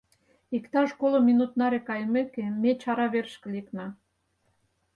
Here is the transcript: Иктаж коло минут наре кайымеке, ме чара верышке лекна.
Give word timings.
Иктаж 0.55 0.89
коло 1.01 1.19
минут 1.27 1.51
наре 1.59 1.79
кайымеке, 1.87 2.45
ме 2.61 2.71
чара 2.81 3.05
верышке 3.13 3.47
лекна. 3.55 3.87